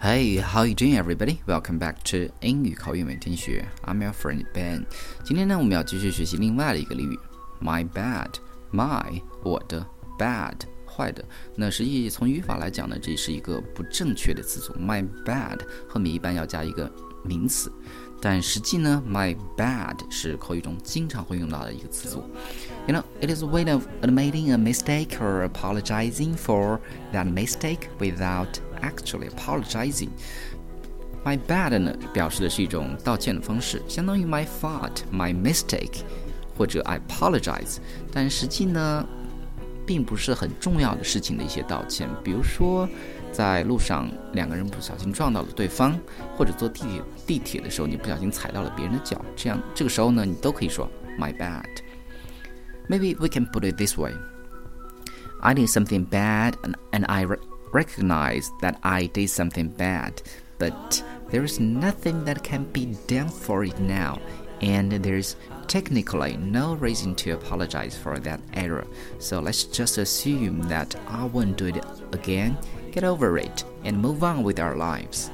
[0.00, 1.40] Hey, how you doing, everybody?
[1.46, 3.66] Welcome back to 英语口语每天学。
[3.84, 4.84] I'm your friend Ben。
[5.24, 7.18] 今天呢，我们要继续学习另外的一个俚语，
[7.60, 9.86] my bad。my 我的
[10.18, 10.54] bad
[10.86, 11.24] 坏的。
[11.54, 14.74] 那实际从语法来讲呢，这是一个不正确的词组。
[14.74, 16.90] my bad 后面一般要加一个
[17.24, 17.72] 名词，
[18.20, 22.24] 但实际呢，my bad 是口语中经常会用到的一个词组。
[22.86, 26.80] You know, it is a way of admitting a mistake or apologizing for
[27.12, 30.09] that mistake without actually apologizing.
[31.23, 36.01] My bad 呢，表示的是一种道歉的方式，相当于 my fault, my mistake，
[36.57, 37.77] 或者 I apologize。
[38.11, 39.05] 但实际呢，
[39.85, 42.89] 并不是很重要的事情的一些道歉，比如说
[43.31, 45.95] 在路上两个人不小心撞到了对方，
[46.35, 50.89] 或者坐地铁地铁的时候你不小心踩到了别人的脚，这样这个时候呢，你都可以说
[51.19, 51.63] my bad。
[52.89, 54.13] Maybe we can put it this way.
[55.39, 57.25] I did something bad and, and I
[57.72, 60.22] recognize that I did something bad,
[60.58, 64.18] but there is nothing that can be done for it now,
[64.60, 65.34] and there's
[65.66, 68.86] technically no reason to apologize for that error.
[69.18, 72.56] So let's just assume that I won't do it again,
[72.92, 75.28] get over it, and move on with our lives.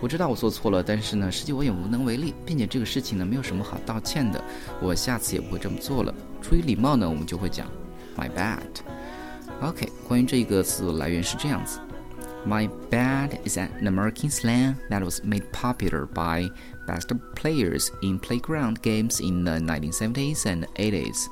[0.00, 4.42] 我知道我做错了，但是呢，实际我也无能为力，并且这个事情呢，没有什么好道歉的。
[4.80, 6.14] 我下次也不会这么做了。
[6.42, 7.66] 出于礼貌呢，我们就会讲
[8.16, 8.58] my bad。
[9.60, 11.80] OK，关于这个词来源是这样子。
[12.46, 16.50] My bad is an American slang that was made popular by
[16.86, 21.28] basketball players in playground games in the 1970s and 80s.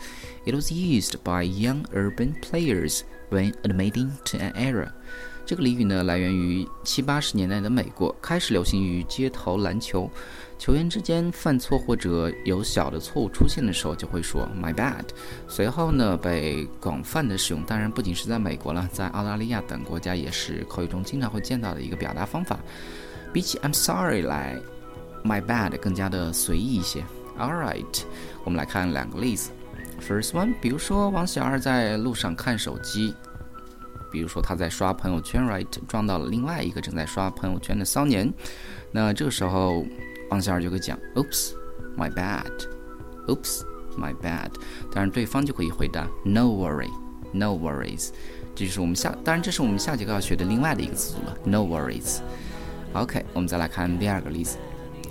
[0.46, 4.89] It was used by young urban players when admitting to an error.
[5.45, 10.09] 这个俚语呢，来源于七八十年代的美国，开始流行于街头篮球。
[10.59, 15.05] 球员之间犯错或者有小的错误出现的时候，就会说 “my bad”。
[15.47, 17.63] 随后呢，被广泛的使用。
[17.63, 22.59] 当然，不仅是在美国了，在澳大利亚等国家也是口语中经常会见到的一个表达方法。
[23.31, 24.59] 比起 “I'm sorry” 来
[25.23, 27.01] ，“my bad” 更加的随意一些。
[27.37, 28.01] All right，
[28.43, 29.51] 我们来看两个例子。
[30.01, 33.15] First one，比如说王小二在路上看手机。
[34.09, 38.33] 比如说他在刷朋友圈，right，撞到了另外一个正在刷朋友圈的骚年，
[38.89, 39.85] 那这个时候，
[40.29, 44.49] 王小二就会讲，Oops，my bad，Oops，my bad。
[44.93, 48.11] 当然对方就可以回答，No worry，No worries。
[48.55, 52.19] 这就是我们下，当然这是我们下节课要学的另外的一个词组了，No worries。
[52.93, 54.57] OK，我们再来看第二个例子，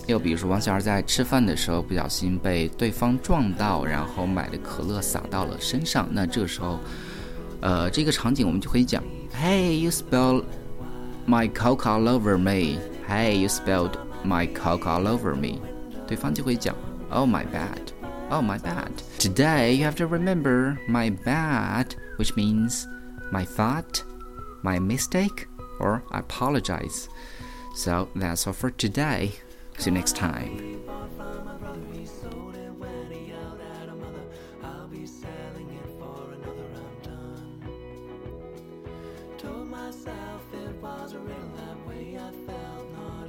[0.07, 6.79] 又比如说王小二在吃饭的时候不小心被对方撞到，然后买的可乐洒到了身上，那这个时候。
[7.63, 9.03] 呃，这个场景我们就可以讲，
[9.39, 10.45] Hey, you spilled
[11.27, 12.79] my coke all over me.
[13.07, 13.91] Hey, you spilled
[14.25, 15.61] my coke all over me.
[16.07, 16.75] 对方就会讲，
[17.11, 17.77] Oh my bad.
[18.31, 18.89] Oh my bad.
[19.19, 22.87] Today you have to remember my bad, which means
[23.31, 24.05] my fault,
[24.63, 25.45] my mistake,
[25.79, 27.09] or I apologize.
[27.75, 29.33] So that's all for today.
[29.78, 30.66] See you next time.